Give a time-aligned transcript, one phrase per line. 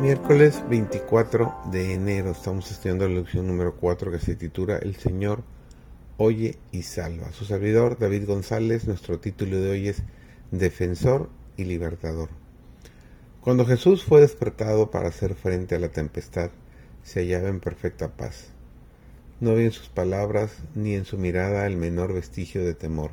[0.00, 5.42] Miércoles 24 de enero estamos estudiando la lección número 4 que se titula El Señor
[6.16, 7.30] oye y salva.
[7.32, 10.02] Su servidor David González, nuestro título de hoy es
[10.52, 11.28] Defensor
[11.58, 12.30] y Libertador.
[13.42, 16.50] Cuando Jesús fue despertado para hacer frente a la tempestad,
[17.02, 18.52] se hallaba en perfecta paz.
[19.38, 23.10] No había en sus palabras ni en su mirada el menor vestigio de temor,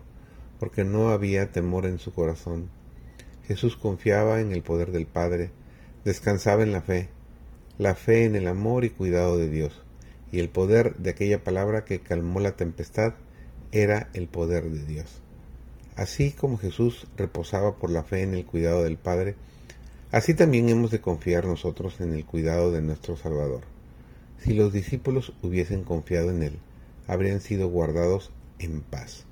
[0.58, 2.70] porque no había temor en su corazón.
[3.46, 5.52] Jesús confiaba en el poder del Padre,
[6.08, 7.10] descansaba en la fe,
[7.78, 9.84] la fe en el amor y cuidado de Dios,
[10.32, 13.16] y el poder de aquella palabra que calmó la tempestad
[13.74, 15.22] era el poder de Dios.
[15.98, 19.36] Así como Jesús reposaba por la fe en el cuidado del Padre,
[20.10, 23.64] así también hemos de confiar nosotros en el cuidado de nuestro Salvador.
[24.38, 26.60] Si los discípulos hubiesen confiado en Él,
[27.06, 29.26] habrían sido guardados en paz.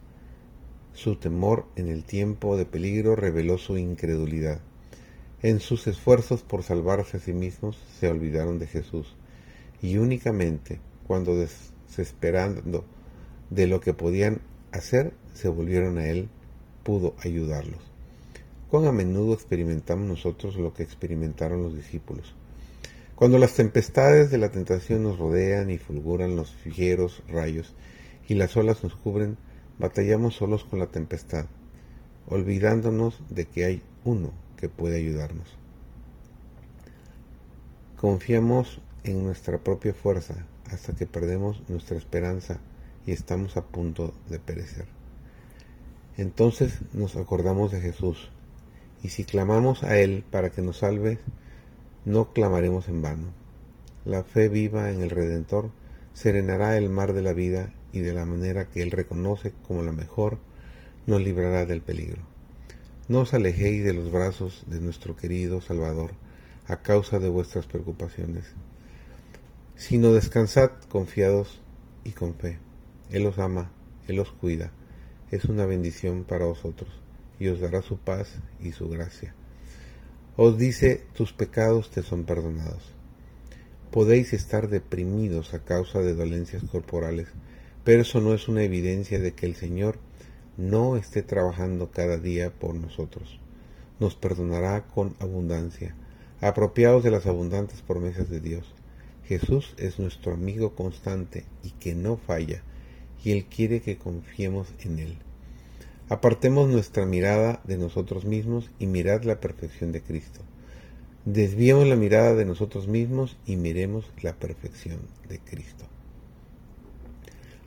[0.92, 4.60] Su temor en el tiempo de peligro reveló su incredulidad.
[5.42, 9.16] En sus esfuerzos por salvarse a sí mismos se olvidaron de Jesús
[9.82, 12.86] y únicamente cuando desesperando
[13.50, 14.42] de lo que podían
[14.72, 16.30] hacer se volvieron a Él,
[16.84, 17.82] pudo ayudarlos.
[18.70, 22.34] Cuán a menudo experimentamos nosotros lo que experimentaron los discípulos.
[23.16, 27.76] Cuando las tempestades de la tentación nos rodean y fulguran los fieros rayos
[28.28, 29.38] y las olas nos cubren,
[29.80, 31.46] batallamos solos con la tempestad,
[32.28, 34.32] olvidándonos de que hay uno
[34.66, 35.48] que puede ayudarnos.
[37.98, 40.34] Confiamos en nuestra propia fuerza
[40.72, 42.58] hasta que perdemos nuestra esperanza
[43.06, 44.88] y estamos a punto de perecer.
[46.18, 48.32] Entonces nos acordamos de Jesús,
[49.04, 51.20] y si clamamos a Él para que nos salve,
[52.04, 53.28] no clamaremos en vano.
[54.04, 55.70] La fe viva en el Redentor
[56.14, 59.92] serenará el mar de la vida y de la manera que Él reconoce como la
[59.92, 60.40] mejor,
[61.06, 62.35] nos librará del peligro.
[63.08, 66.14] No os alejéis de los brazos de nuestro querido Salvador
[66.66, 68.46] a causa de vuestras preocupaciones,
[69.76, 71.62] sino descansad confiados
[72.04, 72.58] y con fe.
[73.12, 73.72] Él os ama,
[74.08, 74.72] Él os cuida,
[75.30, 76.90] es una bendición para vosotros
[77.40, 79.36] y os dará su paz y su gracia.
[80.36, 82.92] Os dice, tus pecados te son perdonados.
[83.92, 87.28] Podéis estar deprimidos a causa de dolencias corporales,
[87.84, 90.00] pero eso no es una evidencia de que el Señor
[90.58, 93.40] no esté trabajando cada día por nosotros.
[94.00, 95.96] Nos perdonará con abundancia,
[96.42, 98.74] apropiados de las abundantes promesas de Dios.
[99.26, 102.62] Jesús es nuestro amigo constante y que no falla,
[103.24, 105.18] y Él quiere que confiemos en Él.
[106.08, 110.42] Apartemos nuestra mirada de nosotros mismos y mirad la perfección de Cristo.
[111.26, 115.86] Desviemos la mirada de nosotros mismos y miremos la perfección de Cristo.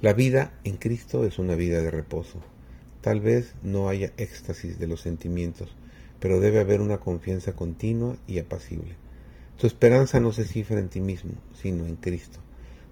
[0.01, 2.39] La vida en Cristo es una vida de reposo.
[3.01, 5.71] Tal vez no haya éxtasis de los sentimientos,
[6.19, 8.97] pero debe haber una confianza continua y apacible.
[9.57, 12.41] Tu esperanza no se cifra en ti mismo, sino en Cristo.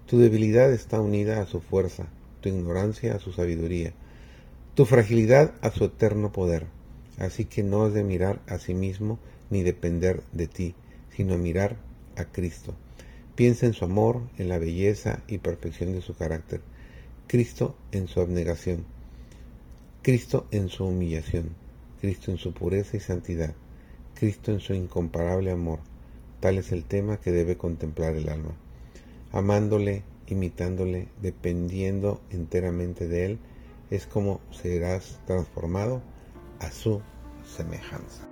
[0.05, 2.07] Tu debilidad está unida a su fuerza,
[2.39, 3.93] tu ignorancia a su sabiduría,
[4.75, 6.67] tu fragilidad a su eterno poder.
[7.17, 9.19] Así que no has de mirar a sí mismo
[9.49, 10.75] ni depender de ti,
[11.09, 11.77] sino mirar
[12.15, 12.75] a Cristo.
[13.35, 16.61] Piensa en su amor, en la belleza y perfección de su carácter.
[17.27, 18.85] Cristo en su abnegación
[20.07, 21.49] Cristo en su humillación,
[21.99, 23.53] Cristo en su pureza y santidad,
[24.15, 25.79] Cristo en su incomparable amor.
[26.39, 28.53] Tal es el tema que debe contemplar el alma.
[29.33, 33.39] Amándole, imitándole, dependiendo enteramente de Él,
[33.91, 36.01] es como serás transformado
[36.59, 37.01] a su
[37.57, 38.29] semejanza.